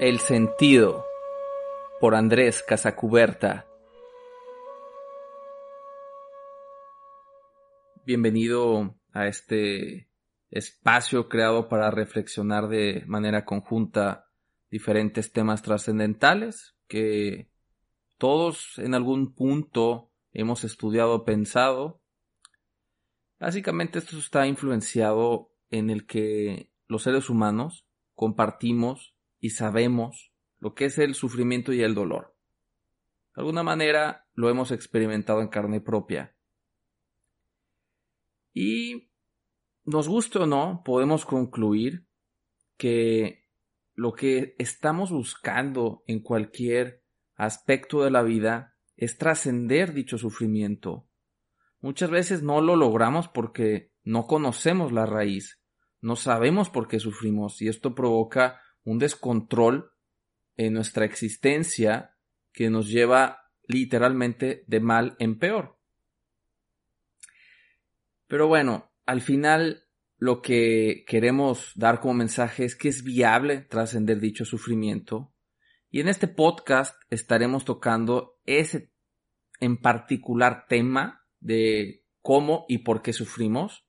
[0.00, 1.06] El sentido
[2.00, 3.64] por Andrés Casacuberta.
[8.04, 10.08] Bienvenido a este
[10.50, 14.26] espacio creado para reflexionar de manera conjunta
[14.68, 17.48] diferentes temas trascendentales que
[18.18, 22.02] todos en algún punto hemos estudiado, pensado.
[23.38, 27.86] Básicamente esto está influenciado en el que los seres humanos
[28.16, 29.13] compartimos
[29.44, 32.34] y sabemos lo que es el sufrimiento y el dolor.
[33.36, 36.34] De alguna manera lo hemos experimentado en carne propia.
[38.54, 39.10] Y
[39.84, 42.06] nos guste o no, podemos concluir
[42.78, 43.44] que
[43.92, 47.02] lo que estamos buscando en cualquier
[47.34, 51.06] aspecto de la vida es trascender dicho sufrimiento.
[51.82, 55.60] Muchas veces no lo logramos porque no conocemos la raíz,
[56.00, 59.92] no sabemos por qué sufrimos y esto provoca un descontrol
[60.56, 62.16] en nuestra existencia
[62.52, 65.78] que nos lleva literalmente de mal en peor.
[68.26, 69.84] Pero bueno, al final
[70.16, 75.34] lo que queremos dar como mensaje es que es viable trascender dicho sufrimiento
[75.90, 78.92] y en este podcast estaremos tocando ese
[79.60, 83.84] en particular tema de cómo y por qué sufrimos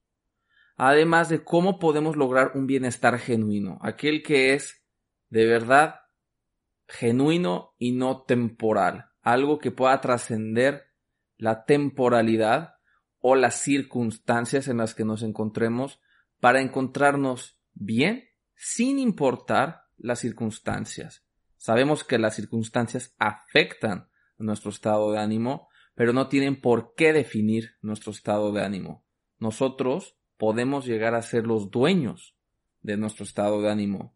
[0.77, 4.84] además de cómo podemos lograr un bienestar genuino, aquel que es
[5.35, 5.95] de verdad
[6.87, 10.93] genuino y no temporal, algo que pueda trascender
[11.35, 12.75] la temporalidad
[13.19, 15.99] o las circunstancias en las que nos encontremos
[16.39, 21.25] para encontrarnos bien sin importar las circunstancias.
[21.57, 27.71] Sabemos que las circunstancias afectan nuestro estado de ánimo, pero no tienen por qué definir
[27.81, 29.03] nuestro estado de ánimo.
[29.39, 32.37] Nosotros podemos llegar a ser los dueños
[32.83, 34.15] de nuestro estado de ánimo.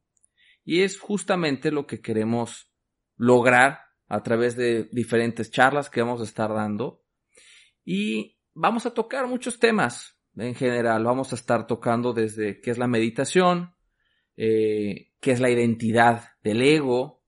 [0.70, 2.72] Y es justamente lo que queremos
[3.16, 7.04] lograr a través de diferentes charlas que vamos a estar dando.
[7.84, 11.04] Y vamos a tocar muchos temas en general.
[11.04, 13.74] Vamos a estar tocando desde qué es la meditación,
[14.38, 17.24] eh, qué es la identidad del ego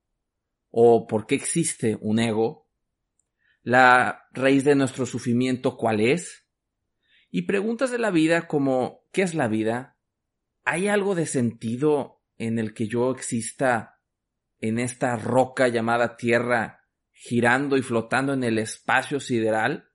[0.70, 2.70] o por qué existe un ego,
[3.64, 6.46] la raíz de nuestro sufrimiento cuál es,
[7.32, 9.98] y preguntas de la vida como ¿qué es la vida?
[10.64, 14.00] ¿Hay algo de sentido en el que yo exista
[14.60, 19.92] en esta roca llamada Tierra, girando y flotando en el espacio sideral?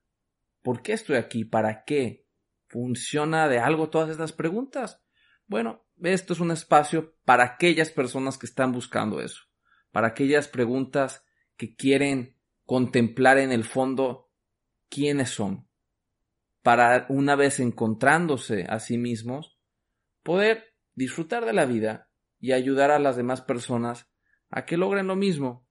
[0.63, 1.45] ¿Por qué estoy aquí?
[1.45, 2.29] ¿Para qué?
[2.69, 5.03] ¿Funciona de algo todas estas preguntas?
[5.49, 9.43] Bueno, esto es un espacio para aquellas personas que están buscando eso,
[9.91, 11.25] para aquellas preguntas
[11.57, 14.31] que quieren contemplar en el fondo
[14.89, 15.69] quiénes son,
[16.63, 19.59] para una vez encontrándose a sí mismos,
[20.23, 22.07] poder disfrutar de la vida
[22.41, 24.09] y ayudar a las demás personas
[24.51, 25.67] a que logren lo mismo.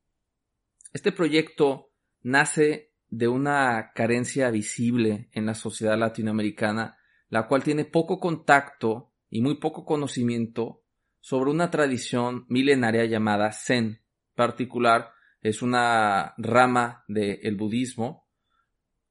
[0.93, 6.97] Este proyecto nace de una carencia visible en la sociedad latinoamericana,
[7.29, 10.83] la cual tiene poco contacto y muy poco conocimiento
[11.19, 13.85] sobre una tradición milenaria llamada Zen.
[13.85, 14.01] En
[14.35, 15.11] particular,
[15.41, 18.27] es una rama del budismo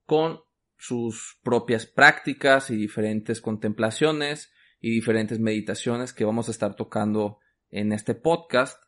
[0.06, 0.40] con
[0.76, 7.38] sus propias prácticas y diferentes contemplaciones y diferentes meditaciones que vamos a estar tocando
[7.74, 8.80] en este podcast,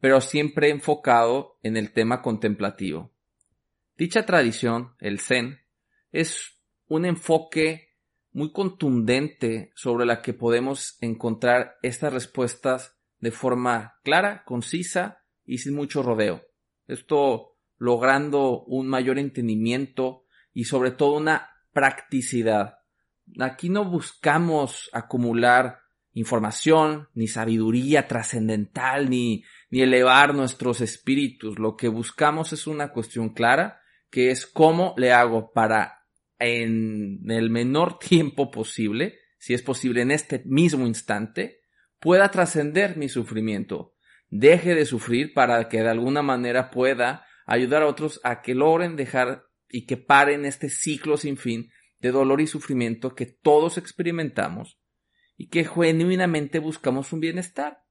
[0.00, 3.12] pero siempre enfocado en el tema contemplativo.
[3.96, 5.58] Dicha tradición, el Zen,
[6.12, 7.96] es un enfoque
[8.30, 15.74] muy contundente sobre la que podemos encontrar estas respuestas de forma clara, concisa y sin
[15.74, 16.42] mucho rodeo.
[16.86, 22.78] Esto logrando un mayor entendimiento y sobre todo una practicidad.
[23.40, 25.80] Aquí no buscamos acumular
[26.18, 31.58] información, ni sabiduría trascendental, ni, ni elevar nuestros espíritus.
[31.58, 33.80] Lo que buscamos es una cuestión clara,
[34.10, 36.04] que es cómo le hago para
[36.38, 41.60] en el menor tiempo posible, si es posible en este mismo instante,
[42.00, 43.94] pueda trascender mi sufrimiento.
[44.30, 48.96] Deje de sufrir para que de alguna manera pueda ayudar a otros a que logren
[48.96, 54.77] dejar y que paren este ciclo sin fin de dolor y sufrimiento que todos experimentamos
[55.38, 57.84] y que genuinamente buscamos un bienestar.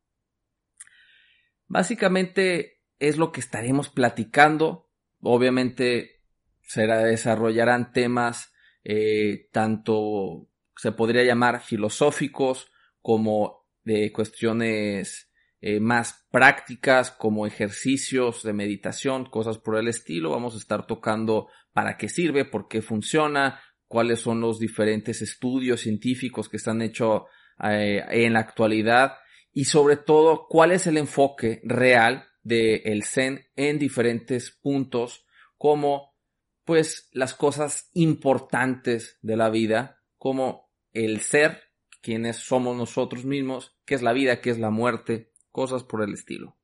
[1.65, 4.91] Básicamente es lo que estaremos platicando.
[5.21, 6.21] Obviamente
[6.61, 8.53] se desarrollarán temas
[8.89, 10.47] eh, tanto
[10.77, 12.71] se podría llamar filosóficos
[13.01, 15.29] como de cuestiones
[15.59, 20.29] eh, más prácticas como ejercicios de meditación, cosas por el estilo.
[20.29, 25.81] Vamos a estar tocando para qué sirve, por qué funciona, cuáles son los diferentes estudios
[25.81, 27.23] científicos que están hechos
[27.63, 29.17] eh, en la actualidad
[29.53, 35.25] y sobre todo cuál es el enfoque real del Zen en diferentes puntos
[35.57, 36.15] como
[36.63, 41.61] pues las cosas importantes de la vida, como el ser,
[42.01, 46.13] quienes somos nosotros mismos, qué es la vida, qué es la muerte, cosas por el
[46.13, 46.57] estilo.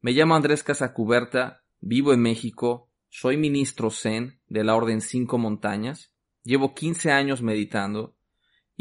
[0.00, 6.12] Me llamo Andrés Casacuberta, vivo en México, soy ministro Zen de la Orden Cinco Montañas,
[6.42, 8.16] llevo 15 años meditando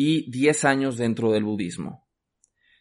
[0.03, 2.07] y 10 años dentro del budismo.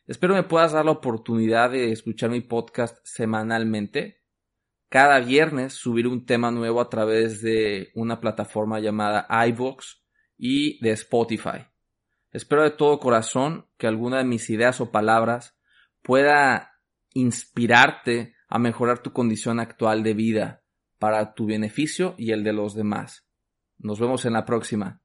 [0.06, 4.22] Espero me puedas dar la oportunidad de escuchar mi podcast semanalmente.
[4.88, 10.02] Cada viernes subiré un tema nuevo a través de una plataforma llamada iVoox
[10.38, 11.66] y de Spotify.
[12.32, 15.58] Espero de todo corazón que alguna de mis ideas o palabras
[16.00, 16.72] pueda
[17.12, 20.62] inspirarte a mejorar tu condición actual de vida
[20.98, 23.28] para tu beneficio y el de los demás.
[23.78, 25.02] Nos vemos en la próxima.